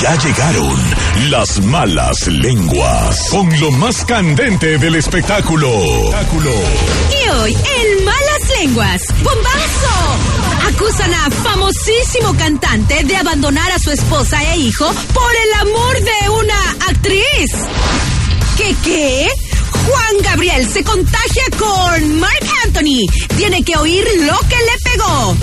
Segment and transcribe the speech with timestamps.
[0.00, 0.76] Ya llegaron
[1.30, 5.68] las malas lenguas con lo más candente del espectáculo.
[7.10, 10.68] Y hoy, en Malas Lenguas, ¡bombazo!
[10.68, 16.30] Acusan a famosísimo cantante de abandonar a su esposa e hijo por el amor de
[16.30, 17.50] una actriz.
[18.56, 19.28] ¿Qué qué?
[19.88, 23.06] Juan Gabriel se contagia con Mark Anthony.
[23.36, 25.36] Tiene que oír lo que le pegó.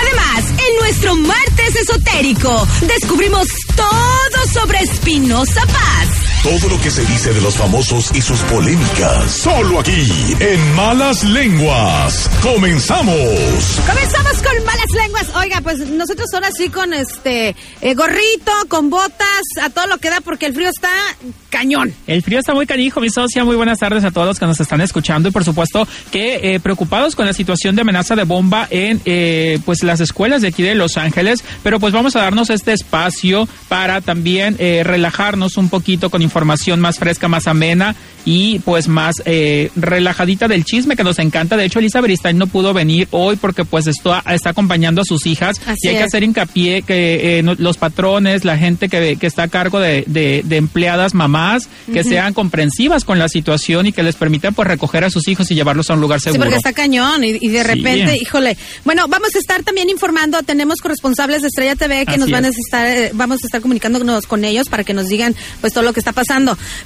[0.00, 6.27] Además, en nuestro martes esotérico, descubrimos todo sobre Espinosa Paz.
[6.42, 9.30] Todo lo que se dice de los famosos y sus polémicas.
[9.32, 12.30] Solo aquí, en Malas Lenguas.
[12.42, 13.80] Comenzamos.
[13.86, 15.26] Comenzamos con malas lenguas.
[15.34, 20.10] Oiga, pues nosotros ahora sí con este eh, gorrito, con botas, a todo lo que
[20.10, 20.88] da, porque el frío está
[21.50, 21.92] cañón.
[22.06, 23.44] El frío está muy canijo, mi socia.
[23.44, 26.60] Muy buenas tardes a todos los que nos están escuchando y por supuesto que eh,
[26.60, 30.62] preocupados con la situación de amenaza de bomba en eh, pues las escuelas de aquí
[30.62, 35.68] de Los Ángeles, pero pues vamos a darnos este espacio para también eh, relajarnos un
[35.68, 41.04] poquito con información más fresca, más amena y pues más eh, relajadita del chisme que
[41.04, 41.56] nos encanta.
[41.56, 45.24] De hecho, Elisa Beristain no pudo venir hoy porque pues está, está acompañando a sus
[45.26, 49.26] hijas Así y hay que hacer hincapié que eh, los patrones, la gente que, que
[49.26, 53.92] está a cargo de, de- de empleadas mamás, que sean comprensivas con la situación y
[53.92, 56.42] que les permitan pues recoger a sus hijos y llevarlos a un lugar Sí, seguro.
[56.44, 57.64] porque está cañón y, y de Sí.
[57.66, 58.56] repente, híjole.
[58.84, 62.44] Bueno, vamos a estar también informando, tenemos corresponsables de Estrella TV que Así nos van
[62.44, 62.58] a es.
[62.58, 65.92] estar, eh, vamos a estar comunicándonos con ellos para que nos digan pues todo lo
[65.94, 66.17] que está pasando.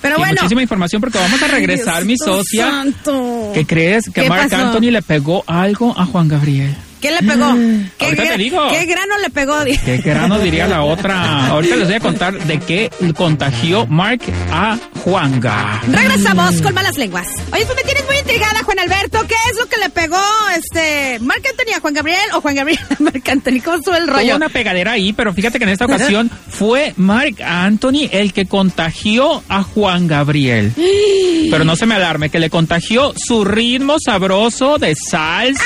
[0.01, 0.35] Pero Y bueno.
[0.35, 2.71] muchísima información porque vamos a regresar, Ay, mi socia.
[2.71, 3.51] santo.
[3.55, 4.05] ¿Qué crees?
[4.07, 4.53] Que ¿Qué Marc?
[4.53, 6.75] Anthony le pegó algo a Juan Gabriel.
[7.03, 7.53] ¿Qué le pegó?
[7.99, 8.69] ¿Qué, Ahorita te gra- digo.
[8.71, 9.55] ¿Qué grano le pegó?
[9.85, 11.49] ¿Qué grano diría la otra?
[11.49, 14.21] Ahorita les voy a contar de qué contagió Mark
[14.53, 15.83] a Juanga.
[15.89, 17.27] Regresamos con malas lenguas.
[17.53, 19.19] Oye, tú me tienes muy intrigada, Juan Alberto.
[19.27, 20.17] ¿Qué es lo que le pegó
[20.57, 23.61] este Marc Anthony a Juan Gabriel o Juan Gabriel a Marc Anthony?
[23.65, 24.37] ¿Cómo estuvo el Hubo rollo?
[24.37, 29.43] una pegadera ahí, pero fíjate que en esta ocasión fue Mark Anthony el que contagió
[29.49, 30.73] a Juan Gabriel.
[31.51, 35.63] Pero no se me alarme, que le contagió su ritmo sabroso de salsa.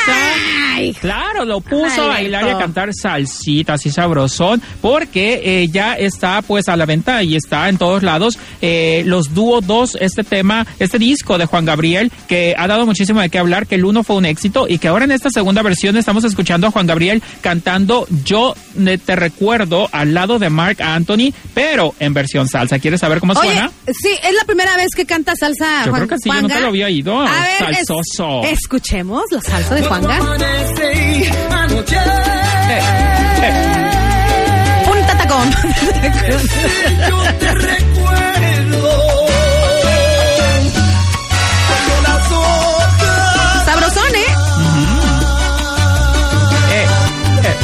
[0.74, 5.94] Ay, Claro, lo puso a bailar y a cantar salsita así sabrosón, porque eh, ya
[5.94, 10.24] está pues a la venta y está en todos lados eh, los dúo 2, este
[10.24, 13.84] tema, este disco de Juan Gabriel, que ha dado muchísimo de qué hablar, que el
[13.84, 16.86] uno fue un éxito y que ahora en esta segunda versión estamos escuchando a Juan
[16.86, 22.78] Gabriel cantando Yo eh, te recuerdo al lado de Mark Anthony, pero en versión salsa.
[22.78, 23.70] ¿Quieres saber cómo Oye, suena?
[23.86, 26.60] sí, es la primera vez que canta salsa Yo Juan creo que sí, yo nunca
[26.60, 27.20] lo había oído.
[27.20, 28.42] A ver, es- Salsoso.
[28.44, 30.18] escuchemos la salsa de Juanga.
[34.90, 35.48] Un tatacón.
[43.64, 44.26] Sabrosón, ¿eh?
[46.70, 46.86] Eh,
[47.42, 47.54] eh.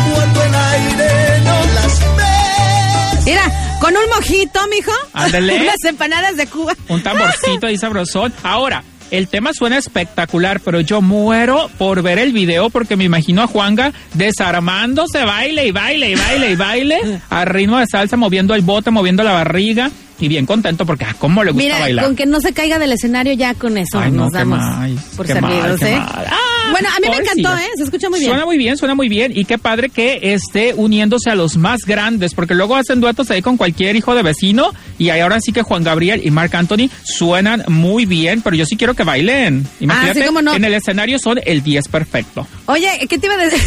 [3.25, 3.43] Mira,
[3.81, 4.93] con un mojito, mijo.
[5.13, 5.57] Ándale.
[5.63, 6.73] Unas empanadas de Cuba.
[6.89, 8.33] un tamborcito ahí sabrosón.
[8.43, 13.43] Ahora, el tema suena espectacular, pero yo muero por ver el video porque me imagino
[13.43, 18.55] a Juanga desarmándose, baile y baile y baile y baile, a ritmo de salsa, moviendo
[18.55, 22.05] el bote, moviendo la barriga y bien contento porque a cómo le gusta Mira, bailar.
[22.05, 24.97] con que no se caiga del escenario ya con eso Ay, no, nos damos mal,
[25.17, 25.97] por mal, servidos, ¿eh?
[25.99, 27.57] Ah, Bueno, a mí me encantó.
[27.59, 27.69] ¿eh?
[27.77, 28.31] Se escucha muy bien.
[28.31, 29.33] Suena muy bien, suena muy bien.
[29.35, 33.43] Y qué padre que esté uniéndose a los más grandes, porque luego hacen duetos ahí
[33.43, 34.73] con cualquier hijo de vecino.
[34.99, 38.65] Y ahí ahora sí que Juan Gabriel y Marc Anthony suenan muy bien, pero yo
[38.65, 39.67] sí quiero que bailen.
[39.81, 40.55] Imagínate, Ah, sí, no.
[40.55, 42.47] en el escenario son el 10 perfecto.
[42.67, 43.61] Oye, ¿qué te iba a decir?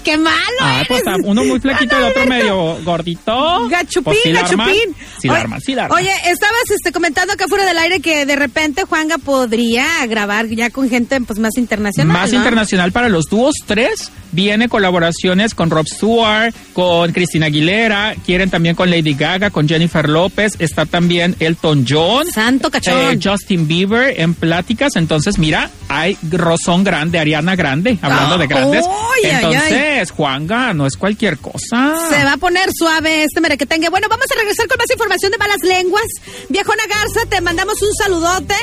[0.04, 1.18] ¡Qué malo Ah, pues eres!
[1.24, 3.68] uno muy flaquito y el otro medio gordito.
[3.68, 4.66] Gachupín, Pues sí la arman.
[4.68, 4.94] gachupín.
[5.20, 5.95] Sí la arman, sí la arman.
[5.96, 10.68] Oye, estabas este, comentando acá fuera del aire que de repente Juanga podría grabar ya
[10.68, 12.12] con gente pues más internacional.
[12.12, 12.38] Más ¿no?
[12.38, 14.12] internacional para los dúos 3.
[14.36, 20.06] Viene colaboraciones con Rob Stewart, con Cristina Aguilera, quieren también con Lady Gaga, con Jennifer
[20.10, 22.30] López, está también Elton John.
[22.30, 23.14] Santo cachón.
[23.14, 28.84] eh, Justin Bieber en pláticas, entonces mira, hay Rosón Grande, Ariana Grande, hablando de grandes.
[28.86, 31.94] ay, entonces, Juanga, no es cualquier cosa.
[32.10, 33.88] Se va a poner suave este merequetengue.
[33.88, 36.04] Bueno, vamos a regresar con más información de malas lenguas.
[36.50, 38.54] Viejona Garza, te mandamos un saludote.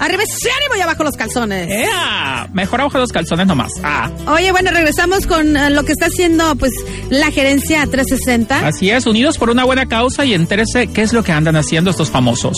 [0.00, 1.68] Arriba ese ánimo y abajo los calzones.
[1.70, 2.48] ¡Ea!
[2.54, 3.70] Mejor abajo los calzones nomás.
[3.84, 4.10] Ah.
[4.28, 6.72] Oye, bueno, regresamos con eh, lo que está haciendo pues
[7.10, 8.66] la gerencia 360.
[8.66, 11.90] Así es, unidos por una buena causa y entérese qué es lo que andan haciendo
[11.90, 12.56] estos famosos.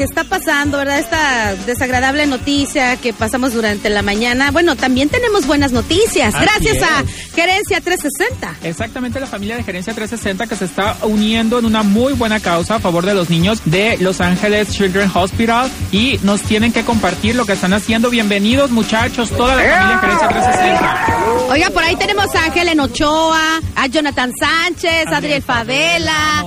[0.00, 0.98] Que está pasando, ¿verdad?
[0.98, 4.50] Esta desagradable noticia que pasamos durante la mañana.
[4.50, 6.32] Bueno, también tenemos buenas noticias.
[6.32, 7.04] gracias a
[7.34, 8.66] Gerencia 360.
[8.66, 12.76] Exactamente, la familia de Gerencia 360 que se está uniendo en una muy buena causa
[12.76, 17.34] a favor de los niños de Los Ángeles Children's Hospital y nos tienen que compartir
[17.34, 18.08] lo que están haciendo.
[18.08, 21.20] Bienvenidos, muchachos, toda la familia de Gerencia 360.
[21.50, 26.46] Oiga, por ahí tenemos a Ángel en Ochoa, a Jonathan Sánchez, a Adriel Favela,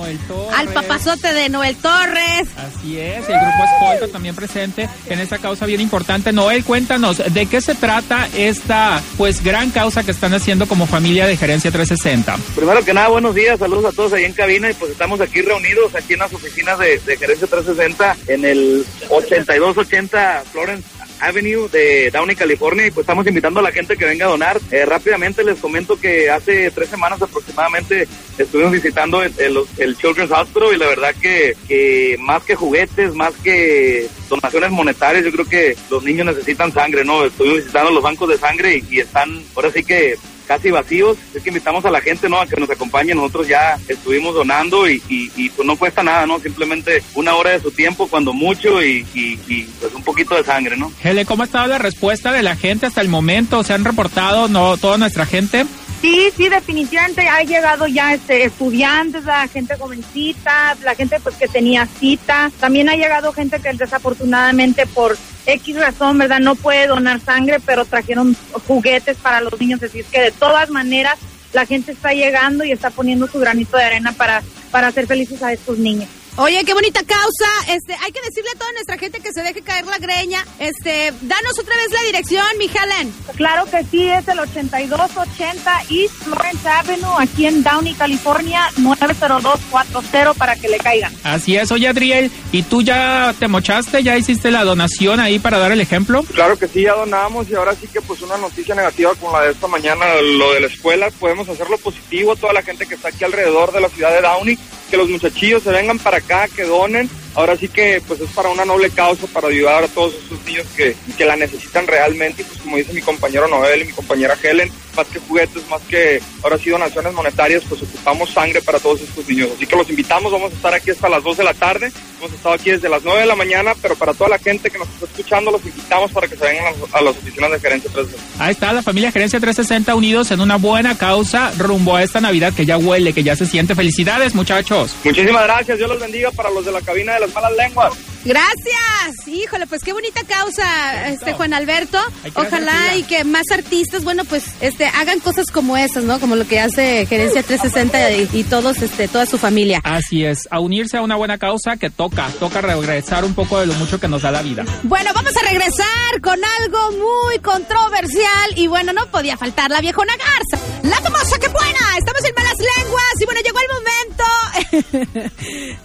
[0.56, 2.48] al papazote de Noel Torres.
[2.56, 6.32] Así es, el grupo Escolta también presente en esta causa bien importante.
[6.32, 11.26] Noel, cuéntanos, ¿de qué se trata esta pues gran causa que están haciendo como familia
[11.26, 12.36] de Gerencia 360?
[12.54, 15.42] Primero que nada, buenos días, saludos a todos ahí en cabina y pues estamos aquí
[15.42, 22.10] reunidos aquí en las oficinas de, de Gerencia 360 en el 8280 Florence Avenue de
[22.10, 24.60] Downey, California, y pues estamos invitando a la gente que venga a donar.
[24.70, 28.06] Eh, rápidamente les comento que hace tres semanas aproximadamente
[28.38, 29.32] estuvimos visitando el,
[29.78, 35.32] el, Children's Hospital y la verdad que, más que juguetes, más que donaciones monetarias, yo
[35.32, 37.24] creo que los niños necesitan sangre, ¿no?
[37.24, 41.16] Estuvimos visitando los bancos de sangre y están, ahora sí que casi vacíos.
[41.34, 42.40] Es que invitamos a la gente, ¿no?
[42.40, 43.14] A que nos acompañe.
[43.14, 46.38] Nosotros ya estuvimos donando y, y, pues no cuesta nada, ¿no?
[46.38, 50.76] Simplemente una hora de su tiempo, cuando mucho, y, y, pues un poquito de sangre,
[50.76, 50.92] ¿no?
[51.02, 53.62] Hele, ¿cómo ha estado la respuesta de la gente hasta el momento?
[53.62, 55.66] ¿Se han reportado no toda nuestra gente?
[56.00, 61.48] Sí, sí, definitivamente ha llegado ya este, estudiantes, la gente jovencita, la gente pues que
[61.48, 62.50] tenía cita.
[62.60, 66.40] También ha llegado gente que desafortunadamente por X razón, ¿verdad?
[66.40, 68.36] No puede donar sangre, pero trajeron
[68.66, 69.82] juguetes para los niños.
[69.82, 71.18] Así es que de todas maneras
[71.52, 75.42] la gente está llegando y está poniendo su granito de arena para, para hacer felices
[75.42, 76.08] a estos niños.
[76.36, 77.72] Oye, qué bonita causa.
[77.72, 80.44] Este, hay que decirle a toda nuestra gente que se deje caer la greña.
[80.58, 83.14] Este, danos otra vez la dirección, mi Helen.
[83.36, 90.56] Claro que sí, es el 8280 East Florence Avenue, aquí en Downey, California, 90240 para
[90.56, 91.14] que le caigan.
[91.22, 94.02] Así es, oye Adriel, ¿y tú ya te mochaste?
[94.02, 96.24] ¿Ya hiciste la donación ahí para dar el ejemplo?
[96.34, 99.44] Claro que sí, ya donamos y ahora sí que pues una noticia negativa como la
[99.44, 103.08] de esta mañana, lo de la escuela, podemos hacerlo positivo, toda la gente que está
[103.08, 104.58] aquí alrededor de la ciudad de Downey,
[104.94, 107.10] que los muchachillos se vengan para acá, que donen.
[107.34, 110.66] Ahora sí que pues es para una noble causa, para ayudar a todos esos niños
[110.76, 112.42] que, que la necesitan realmente.
[112.42, 115.82] Y pues como dice mi compañero Noel y mi compañera Helen, más que juguetes, más
[115.82, 119.50] que ahora sí donaciones monetarias, pues ocupamos sangre para todos estos niños.
[119.56, 121.92] Así que los invitamos, vamos a estar aquí hasta las 2 de la tarde.
[122.18, 124.78] Hemos estado aquí desde las 9 de la mañana, pero para toda la gente que
[124.78, 128.44] nos está escuchando, los invitamos para que se vengan a, las oficinas de Gerencia 360.
[128.44, 132.52] Ahí está la familia Gerencia 360 unidos en una buena causa rumbo a esta Navidad
[132.54, 133.74] que ya huele, que ya se siente.
[133.74, 134.94] Felicidades, muchachos.
[135.04, 135.78] Muchísimas gracias.
[135.78, 137.92] Dios los bendiga para los de la cabina de las malas lenguas.
[138.24, 139.28] Gracias.
[139.28, 141.98] Híjole, pues qué bonita causa, este Juan Alberto.
[142.34, 146.18] Ojalá y que más artistas, bueno, pues este hagan cosas como esas, ¿no?
[146.18, 149.80] Como lo que hace Gerencia 360 y, todos este toda su familia.
[149.84, 153.66] Así es, a unirse a una buena causa que toca, toca regresar un poco de
[153.66, 154.64] lo mucho que nos da la vida.
[154.84, 160.14] Bueno, vamos a regresar con algo muy controversial y bueno, no podía faltar la viejona
[160.16, 160.64] garza.
[160.82, 161.98] La famosa que buena.
[161.98, 165.30] Estamos en malas lenguas y bueno, llegó el momento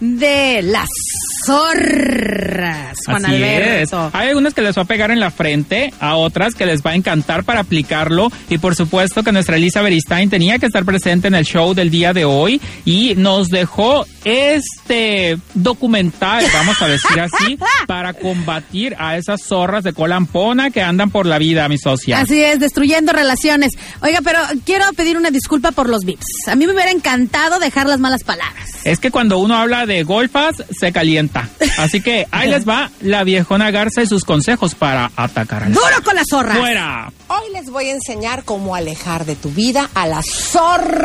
[0.00, 0.88] de las
[1.44, 4.10] zorras, Juan Alberto.
[4.12, 6.92] Hay algunas que les va a pegar en la frente, a otras que les va
[6.92, 8.30] a encantar para aplicarlo.
[8.48, 11.90] Y por supuesto que nuestra Elisa Beristain tenía que estar presente en el show del
[11.90, 19.16] día de hoy y nos dejó este documental, vamos a decir así, para combatir a
[19.16, 22.20] esas zorras de colampona que andan por la vida, mi socia.
[22.20, 23.72] Así es, destruyendo relaciones.
[24.02, 26.26] Oiga, pero quiero pedir una disculpa por los vips.
[26.48, 28.68] A mí me hubiera encantado dejar las malas palabras.
[28.84, 31.29] Es que cuando uno habla de golfas, se calienta.
[31.78, 36.02] Así que ahí les va la viejona Garza y sus consejos para atacar al ¡Duro
[36.04, 36.58] con las zorras!
[36.58, 37.12] ¡Fuera!
[37.28, 41.00] Hoy les voy a enseñar cómo alejar de tu vida a las zorras.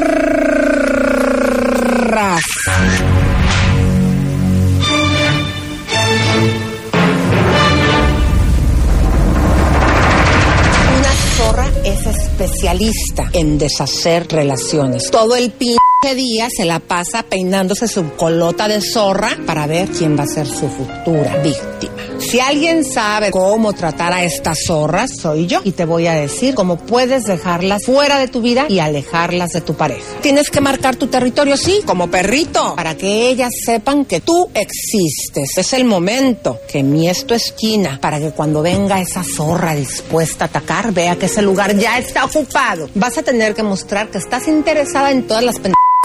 [12.35, 15.09] Especialista en deshacer relaciones.
[15.09, 15.77] Todo el pin
[16.15, 20.45] día se la pasa peinándose su colota de zorra para ver quién va a ser
[20.45, 22.04] su futura víctima.
[22.35, 25.61] Si alguien sabe cómo tratar a estas zorras, soy yo.
[25.63, 29.61] Y te voy a decir cómo puedes dejarlas fuera de tu vida y alejarlas de
[29.61, 30.03] tu pareja.
[30.19, 35.57] Tienes que marcar tu territorio, sí, como perrito, para que ellas sepan que tú existes.
[35.57, 40.47] Es el momento que mies tu esquina para que cuando venga esa zorra dispuesta a
[40.49, 42.89] atacar, vea que ese lugar ya está ocupado.
[42.95, 45.57] Vas a tener que mostrar que estás interesada en todas las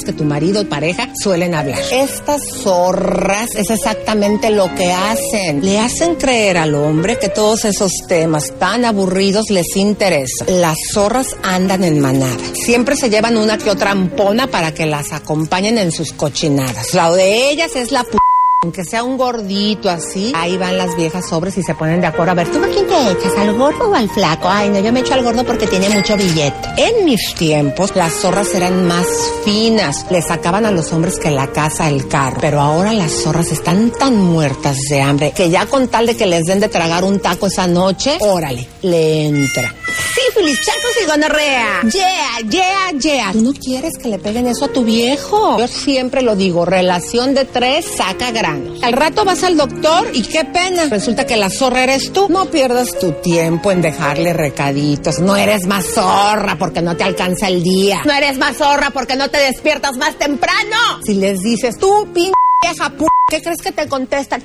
[0.04, 1.80] que tu marido o pareja suelen hablar.
[1.92, 5.64] Estas zorras es exactamente lo que hacen.
[5.64, 10.60] Le hacen creer al hombre que todos esos temas tan aburridos les interesan.
[10.60, 12.36] Las zorras andan en manada.
[12.54, 16.94] Siempre se llevan una que otra ampona para que las acompañen en sus cochinadas.
[16.94, 18.16] La de ellas es la p
[18.62, 22.32] aunque sea un gordito así, ahí van las viejas sobres y se ponen de acuerdo.
[22.32, 23.32] A ver, ¿tú a quién te echas?
[23.38, 24.50] ¿Al gordo o al flaco?
[24.50, 26.68] Ay, no, yo me echo al gordo porque tiene mucho billete.
[26.76, 29.06] En mis tiempos, las zorras eran más
[29.46, 30.04] finas.
[30.10, 32.36] Le sacaban a los hombres que la casa el carro.
[32.42, 36.26] Pero ahora las zorras están tan muertas de hambre que ya con tal de que
[36.26, 39.74] les den de tragar un taco esa noche, órale, le entra.
[40.14, 41.80] Sífilis, chacos y gonorrea.
[41.92, 43.32] Yeah, yeah, yeah.
[43.32, 45.58] ¿Tú no quieres que le peguen eso a tu viejo?
[45.58, 48.82] Yo siempre lo digo, relación de tres saca granos.
[48.82, 50.86] Al rato vas al doctor y qué pena.
[50.90, 52.26] Resulta que la zorra eres tú.
[52.28, 55.18] No pierdas tu tiempo en dejarle recaditos.
[55.20, 58.02] No eres más zorra porque no te alcanza el día.
[58.04, 60.76] No eres más zorra porque no te despiertas más temprano.
[61.04, 64.42] Si les dices, tú, pin vieja p ¿qué crees que te contestan?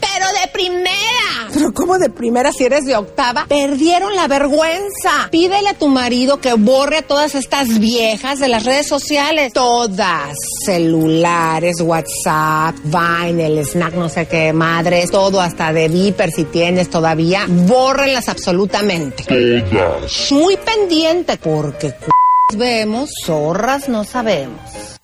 [0.00, 1.48] Pero de primera.
[1.52, 3.46] Pero ¿cómo de primera si eres de octava?
[3.48, 5.28] Perdieron la vergüenza.
[5.30, 9.52] Pídele a tu marido que borre a todas estas viejas de las redes sociales.
[9.52, 10.36] Todas.
[10.64, 16.88] Celulares, WhatsApp, Vine, el Snack, no sé qué madres, todo hasta de Viper si tienes
[16.90, 17.46] todavía.
[17.48, 19.24] Bórrenlas absolutamente.
[19.24, 20.32] Todas.
[20.32, 24.95] Muy pendiente porque c vemos, zorras no sabemos.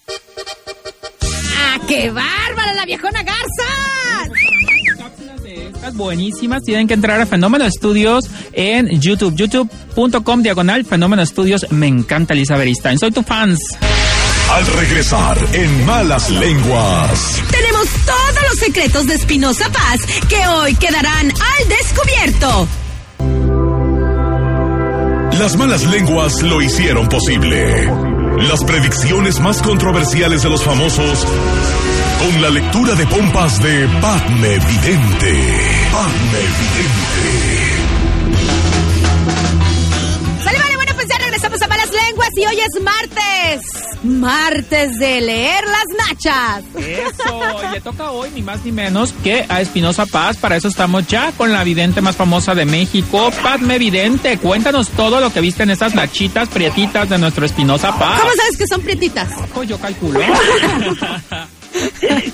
[1.92, 3.42] ¡Ah, qué bárbara la viejona Garza!
[5.94, 11.66] Buenísimas tienen que entrar a Fenómeno Estudios en YouTube, youtube.com diagonal Fenómeno Estudios.
[11.70, 13.58] Me encanta Elisa Beristain, soy tu fans.
[14.50, 17.42] Al regresar en Malas Lenguas.
[17.50, 22.68] Tenemos todos los secretos de Espinosa Paz que hoy quedarán al descubierto.
[25.38, 28.12] Las malas lenguas lo hicieron posible.
[28.49, 31.26] Las predicciones más controversiales de los famosos
[32.18, 35.32] con la lectura de pompas de Padme Vidente.
[35.92, 37.72] Padme Vidente.
[42.37, 43.62] Y hoy es martes.
[44.03, 46.65] Martes de leer las nachas.
[46.77, 50.37] Eso, le toca hoy ni más ni menos que a Espinosa Paz.
[50.37, 54.39] Para eso estamos ya con la vidente más famosa de México, Padme Vidente.
[54.39, 58.21] Cuéntanos todo lo que viste en esas nachitas prietitas de nuestro Espinosa Paz.
[58.21, 59.29] ¿Cómo sabes que son prietitas?
[59.55, 60.21] Pues yo calculo.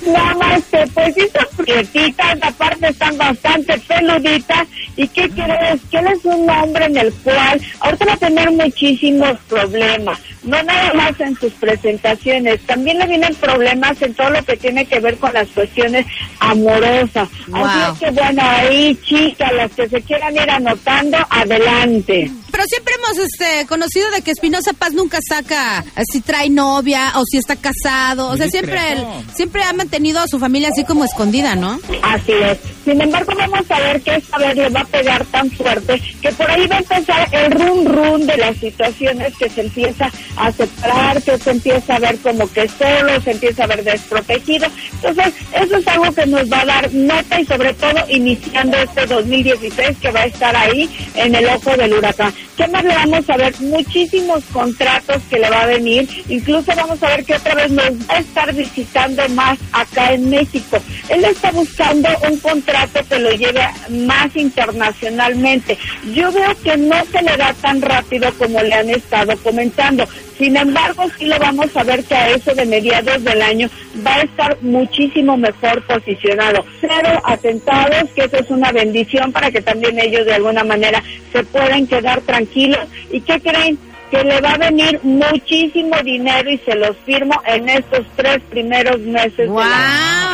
[0.07, 4.67] Nada más que pues son prietitas, aparte están bastante peluditas.
[4.97, 5.81] ¿Y qué crees?
[5.91, 10.19] Que él es un hombre en el cual ahorita va a tener muchísimos problemas.
[10.43, 14.87] No nada más en sus presentaciones, también le vienen problemas en todo lo que tiene
[14.87, 16.07] que ver con las cuestiones
[16.41, 17.29] amorosas.
[17.49, 17.65] Wow.
[17.65, 22.31] Así es que bueno, ahí chicas, las que se quieran ir anotando, adelante.
[22.51, 27.13] Pero siempre hemos este, conocido de que Espinosa Paz nunca saca eh, si trae novia
[27.17, 28.31] o si está casado.
[28.31, 29.25] O sea, siempre, discreto.
[29.59, 31.81] Siempre ha mantenido a su familia así como escondida, ¿no?
[32.03, 32.59] Así es.
[32.85, 36.33] Sin embargo, vamos a ver que esta vez le va a pegar tan fuerte que
[36.33, 40.53] por ahí va a empezar el run run de las situaciones que se empieza a
[40.53, 44.67] separar, que se empieza a ver como que solo, se empieza a ver desprotegido.
[44.93, 49.07] Entonces, eso es algo que nos va a dar nota y sobre todo iniciando este
[49.07, 52.33] 2016 que va a estar ahí en el ojo del huracán.
[52.57, 53.55] ¿Qué más le vamos a ver?
[53.61, 56.09] Muchísimos contratos que le va a venir.
[56.29, 60.31] Incluso vamos a ver que otra vez nos va a estar visitando más acá en
[60.31, 60.79] México.
[61.09, 63.61] Él está buscando un contrato que lo lleve
[64.07, 65.79] más internacionalmente.
[66.15, 70.05] Yo veo que no se le da tan rápido como le han estado comentando.
[70.39, 73.69] Sin embargo, sí lo vamos a ver que a eso de mediados del año
[74.07, 76.65] va a estar muchísimo mejor posicionado.
[76.81, 81.03] Cero atentados, que eso es una bendición para que también ellos de alguna manera
[81.33, 82.87] se puedan quedar tranquilos.
[83.11, 83.79] ¿Y qué creen?
[84.11, 88.99] Que le va a venir muchísimo dinero y se los firmo en estos tres primeros
[89.01, 89.49] meses.
[89.49, 89.63] ¡Wow!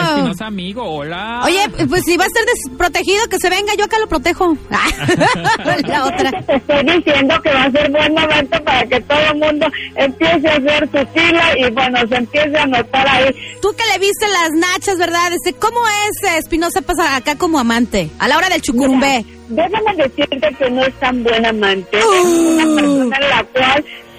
[0.02, 1.42] Espinosa amigo, hola.
[1.44, 4.56] Oye, pues si va a estar desprotegido, que se venga, yo acá lo protejo.
[5.86, 6.30] La otra.
[6.42, 9.66] Te estoy diciendo que va a ser buen momento para que todo el mundo
[9.96, 13.34] empiece a hacer su fila y bueno, se empiece a notar ahí.
[13.60, 15.32] Tú que le viste las nachas, ¿verdad?
[15.32, 18.10] Este, ¿Cómo es eh, Espinosa Paz acá como amante?
[18.18, 19.24] A la hora del chucurumbé.
[19.48, 21.98] Déjame decirte que no es tan buen amante.
[21.98, 23.63] Es una persona en la cual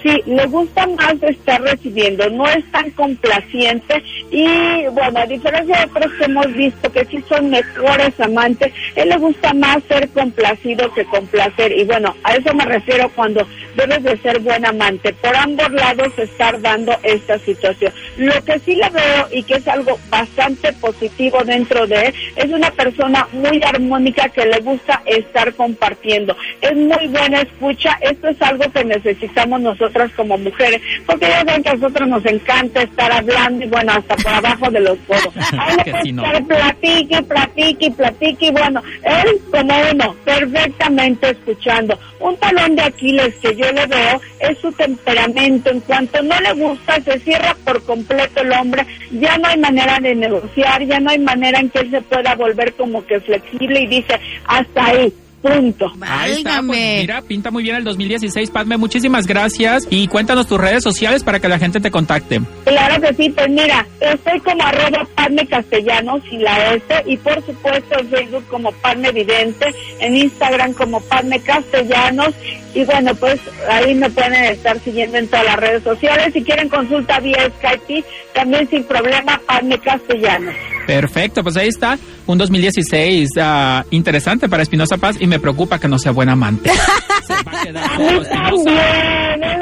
[0.06, 5.84] sí le gusta más estar recibiendo, no es tan complaciente y bueno, a diferencia de
[5.84, 10.92] otros que hemos visto que sí son mejores amantes, él le gusta más ser complacido
[10.94, 13.46] que complacer y bueno, a eso me refiero cuando
[13.76, 15.12] debes de ser buen amante.
[15.14, 17.92] Por ambos lados estar dando esta situación.
[18.16, 22.46] Lo que sí le veo y que es algo bastante positivo dentro de él es
[22.46, 26.36] una persona muy armónica que le gusta estar compartiendo.
[26.60, 27.98] Es muy buena escucha.
[28.00, 32.08] Esto es algo que necesitamos nosotros nosotras como mujeres, porque ya saben que a nosotros
[32.08, 35.34] nos encanta estar hablando y bueno, hasta por abajo de los codos.
[35.58, 41.98] Ahí le estar platique, platique, platique y bueno, él como uno, perfectamente escuchando.
[42.20, 45.70] Un talón de Aquiles que yo le veo es su temperamento.
[45.70, 48.86] En cuanto no le gusta, se cierra por completo el hombre.
[49.12, 52.34] Ya no hay manera de negociar, ya no hay manera en que él se pueda
[52.34, 55.12] volver como que flexible y dice, hasta ahí,
[55.46, 55.92] punto.
[56.00, 58.76] Ahí está, pues, mira, pinta muy bien el 2016, Padme.
[58.76, 59.86] Muchísimas gracias.
[59.90, 62.40] Y cuéntanos tus redes sociales para que la gente te contacte.
[62.64, 67.44] Claro que sí, pues mira, estoy como arroba Padme Castellanos y la S, y por
[67.44, 72.34] supuesto en Facebook como Padme Vidente, en Instagram como Padme Castellanos,
[72.74, 76.32] y bueno, pues ahí me pueden estar siguiendo en todas las redes sociales.
[76.32, 80.54] Si quieren consulta vía Skype, también sin problema, Padme Castellanos.
[80.86, 81.98] Perfecto, pues ahí está.
[82.26, 86.70] Un 2016 ah, interesante para Espinosa Paz y me preocupa que no sea buen amante.
[87.26, 87.90] Se va a quedar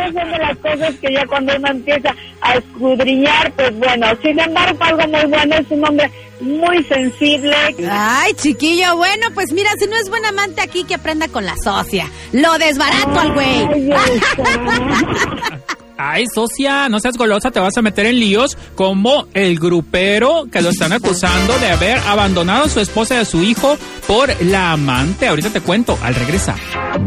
[0.05, 4.39] esas son de las cosas que ya cuando uno empieza a escudriñar, pues bueno, sin
[4.39, 7.55] embargo algo muy bueno, es un hombre muy sensible,
[7.89, 11.55] Ay, chiquillo, bueno, pues mira, si no es buen amante aquí, que aprenda con la
[11.63, 12.11] socia.
[12.33, 13.69] Lo desbarato al güey.
[15.97, 20.61] Ay, socia, no seas golosa, te vas a meter en líos como el grupero que
[20.61, 24.73] lo están acusando de haber abandonado a su esposa y a su hijo por la
[24.73, 25.29] amante.
[25.29, 26.59] Ahorita te cuento al regresar.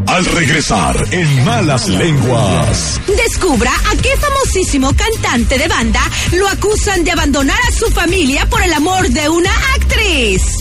[0.08, 3.02] Al regresar en Malas Lenguas.
[3.08, 6.02] Descubra a qué famosísimo cantante de banda
[6.34, 10.57] lo acusan de abandonar a su familia por el amor de una actriz.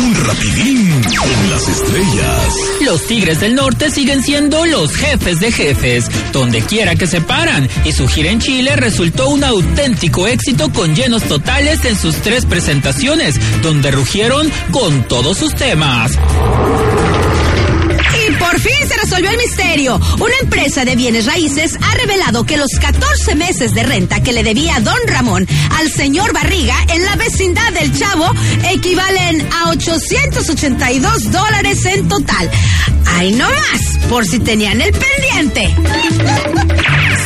[0.00, 2.54] Un rapidín con las estrellas.
[2.80, 7.68] Los Tigres del Norte siguen siendo los jefes de jefes, donde quiera que se paran,
[7.84, 12.46] y su gira en Chile resultó un auténtico éxito con llenos totales en sus tres
[12.46, 16.12] presentaciones, donde rugieron con todos sus temas.
[18.26, 20.00] Y por fin se resolvió el misterio.
[20.18, 24.42] Una empresa de bienes raíces ha revelado que los 14 meses de renta que le
[24.42, 25.46] debía don Ramón
[25.78, 27.39] al señor Barriga en la vecindad
[28.70, 32.50] equivalen a 882 dólares en total.
[33.06, 35.74] Ay, no más, por si tenían el pendiente.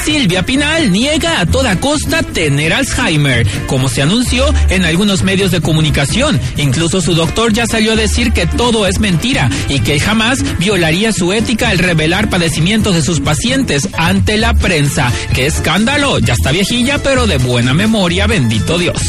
[0.04, 5.62] Silvia Pinal niega a toda costa tener Alzheimer, como se anunció en algunos medios de
[5.62, 6.38] comunicación.
[6.58, 11.12] Incluso su doctor ya salió a decir que todo es mentira y que jamás violaría
[11.12, 15.10] su ética al revelar padecimientos de sus pacientes ante la prensa.
[15.32, 16.18] ¡Qué escándalo!
[16.18, 19.00] Ya está viejilla, pero de buena memoria, bendito Dios.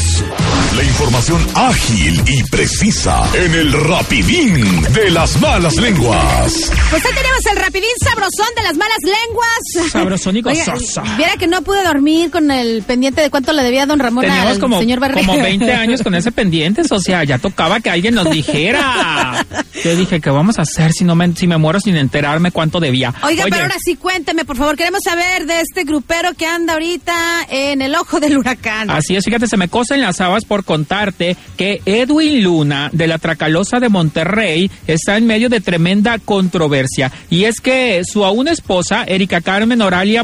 [0.76, 6.52] La información ágil y precisa en el rapidín de las malas lenguas.
[6.90, 9.90] Pues ahí tenemos el rapidín sabrosón de las malas lenguas.
[9.90, 10.74] Sabrosón y Oiga,
[11.16, 14.52] Viera que no pude dormir con el pendiente de cuánto le debía don Ramón Teníamos
[14.52, 15.26] al como, señor Barriga.
[15.26, 19.44] como 20 años con ese pendiente, o sea, ya tocaba que alguien nos dijera.
[19.84, 22.80] Yo dije, ¿qué vamos a hacer si no me, si me muero sin enterarme cuánto
[22.80, 23.14] debía?
[23.22, 24.76] Oiga, Oye, pero ahora sí cuénteme, por favor.
[24.76, 28.90] Queremos saber de este grupero que anda ahorita en el ojo del huracán.
[28.90, 33.18] Así es, fíjate, se me cosen las habas por contarte que Edwin Luna de la
[33.18, 37.12] Tracalosa de Monterrey está en medio de tremenda controversia.
[37.30, 40.22] Y es que su aún esposa, Erika Carmen Oralia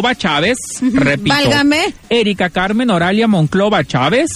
[0.00, 0.56] Monclova Chávez,
[0.94, 1.92] repito, Válgame.
[2.08, 4.30] Erika Carmen Oralia Monclova Chávez,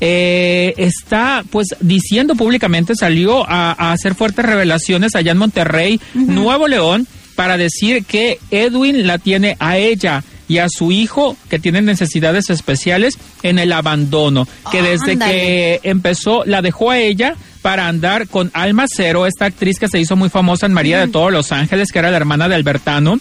[0.00, 6.68] eh, está pues diciendo públicamente, salió a, a hacer fuertes revelaciones allá en Monterrey, Nuevo
[6.68, 7.06] León,
[7.36, 12.48] para decir que Edwin la tiene a ella y a su hijo que tienen necesidades
[12.48, 18.26] especiales en el abandono, que Ah, desde que empezó la dejó a ella para andar
[18.26, 21.52] con Alma Cero, esta actriz que se hizo muy famosa en María de todos los
[21.52, 23.20] Ángeles, que era la hermana de Albertano.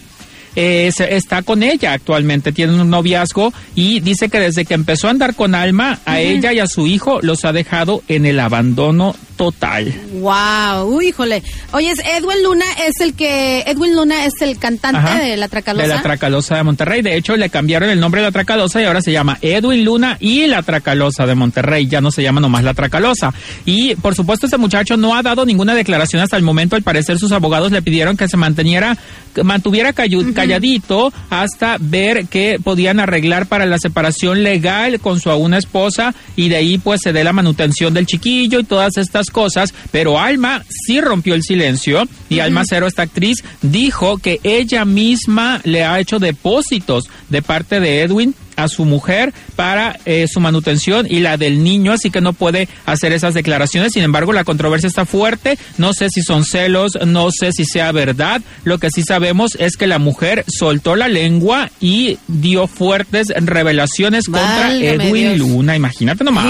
[0.56, 5.08] Eh, se- está con ella actualmente, tiene un noviazgo y dice que desde que empezó
[5.08, 8.40] a andar con Alma, a ella y a su hijo los ha dejado en el
[8.40, 9.94] abandono total.
[10.20, 11.42] Wow, uy, híjole.
[11.72, 15.18] Oye, es Edwin Luna es el que Edwin Luna es el cantante Ajá.
[15.22, 15.88] de la Tracalosa.
[15.88, 17.02] De la Tracalosa de Monterrey.
[17.02, 20.18] De hecho, le cambiaron el nombre de la Tracalosa y ahora se llama Edwin Luna
[20.20, 21.88] y la Tracalosa de Monterrey.
[21.88, 23.34] Ya no se llama nomás la Tracalosa.
[23.66, 26.76] Y por supuesto, este muchacho no ha dado ninguna declaración hasta el momento.
[26.76, 28.98] Al parecer, sus abogados le pidieron que se manteniera,
[29.42, 35.54] mantuviera callu- calladito hasta ver qué podían arreglar para la separación legal con su aún
[35.54, 39.74] esposa y de ahí pues se dé la manutención del chiquillo y todas estas cosas.
[39.92, 45.62] Pero Alma sí rompió el silencio y Alma Cero, esta actriz, dijo que ella misma
[45.64, 51.08] le ha hecho depósitos de parte de Edwin a su mujer para eh, su manutención
[51.10, 53.94] y la del niño, así que no puede hacer esas declaraciones.
[53.94, 55.58] Sin embargo, la controversia está fuerte.
[55.78, 58.42] No sé si son celos, no sé si sea verdad.
[58.64, 64.26] Lo que sí sabemos es que la mujer soltó la lengua y dio fuertes revelaciones
[64.26, 65.38] contra Edwin Dios.
[65.40, 65.76] Luna.
[65.76, 66.46] Imagínate nomás.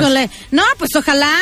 [0.00, 0.30] Híjole.
[0.50, 1.32] No, pues ojalá.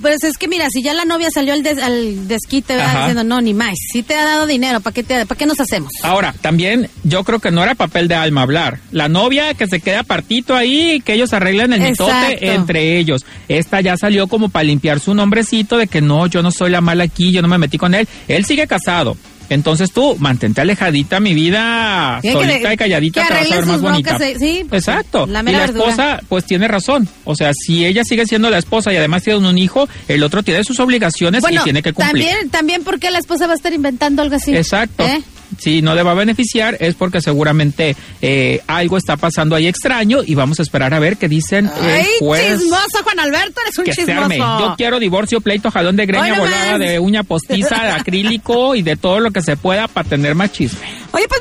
[0.00, 2.76] Pues es que mira, si ya la novia salió al, des- al desquite
[3.24, 3.74] no, ni más.
[3.92, 5.90] Si te ha dado dinero, ¿para qué, te, ¿para qué nos hacemos?
[6.02, 8.78] Ahora, también yo creo que no era papel de alma hablar.
[8.92, 12.06] La novia que se queda partito ahí, que ellos arreglen el Exacto.
[12.06, 13.26] mitote entre ellos.
[13.46, 16.80] Esta ya salió como para limpiar su nombrecito de que no, yo no soy la
[16.80, 18.08] mala aquí, yo no me metí con él.
[18.26, 19.18] Él sigue casado.
[19.50, 24.16] Entonces tú, mantente alejadita, mi vida, solita y calladita, te vas a ver más bonita.
[24.38, 25.26] sí, pues, Exacto.
[25.26, 25.84] la y la verdura.
[25.84, 27.06] esposa, pues tiene razón.
[27.24, 30.42] O sea, si ella sigue siendo la esposa y además tiene un hijo, el otro
[30.42, 32.24] tiene sus obligaciones y tiene que cumplir.
[32.24, 34.56] también, también porque la esposa va a estar inventando algo así.
[34.56, 35.04] Exacto.
[35.04, 35.20] ¿Eh?
[35.58, 40.20] Si no le va a beneficiar es porque seguramente eh, algo está pasando ahí extraño
[40.24, 42.58] y vamos a esperar a ver qué dicen el juez.
[42.60, 44.20] chismoso, Juan Alberto, eres un Que chismoso.
[44.20, 44.36] arme.
[44.38, 48.96] Yo quiero divorcio, pleito, jalón de greña, volada de uña postiza, de acrílico y de
[48.96, 51.00] todo lo que se pueda para tener más chisme.
[51.12, 51.39] Oye, pues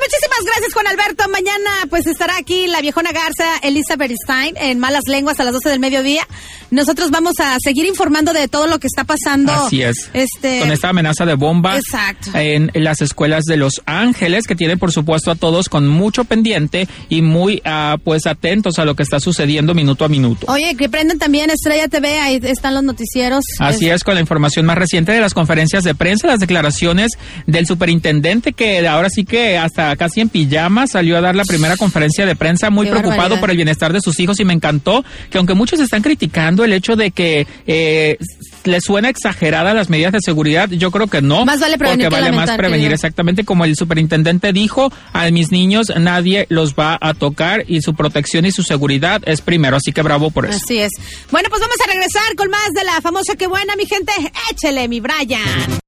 [0.69, 1.29] gracias, Juan Alberto.
[1.29, 5.69] Mañana, pues estará aquí la viejona Garza, Elizabeth Stein, en Malas Lenguas a las 12
[5.69, 6.27] del mediodía.
[6.71, 9.51] Nosotros vamos a seguir informando de todo lo que está pasando.
[9.51, 10.09] Así es.
[10.13, 10.59] Este.
[10.59, 12.31] Con esta amenaza de bomba Exacto.
[12.33, 16.87] en las escuelas de Los Ángeles, que tienen por supuesto a todos con mucho pendiente
[17.09, 20.45] y muy ah, pues atentos a lo que está sucediendo minuto a minuto.
[20.49, 23.43] Oye, que prenden también Estrella TV, ahí están los noticieros.
[23.59, 27.11] Así es, con la información más reciente de las conferencias de prensa, las declaraciones
[27.47, 31.77] del superintendente que ahora sí que hasta casi en pijama salió a dar la primera
[31.77, 33.39] conferencia de prensa muy Qué preocupado barbaridad.
[33.39, 36.73] por el bienestar de sus hijos y me encantó que aunque muchos están criticando el
[36.73, 38.17] hecho de que eh,
[38.65, 41.45] les suena exagerada las medidas de seguridad, yo creo que no.
[41.45, 45.51] Más vale prevenir porque que vale más prevenir exactamente como el superintendente dijo, a mis
[45.51, 49.91] niños nadie los va a tocar y su protección y su seguridad es primero, así
[49.91, 50.59] que bravo por eso.
[50.63, 50.91] Así es.
[51.31, 54.11] Bueno, pues vamos a regresar con más de la famosa que buena, mi gente.
[54.51, 55.79] Échele, mi Brian.